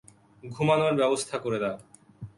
[0.43, 1.77] ঘুমানোর ব্যবস্থা করে দাও।